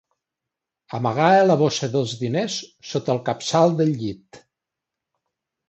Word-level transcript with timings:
Amagava 0.99 1.43
la 1.49 1.57
bossa 1.59 1.89
dels 1.97 2.15
diners 2.23 2.57
sota 2.93 3.15
el 3.17 3.23
capçal 3.29 3.79
del 3.83 3.95
llit. 4.03 4.43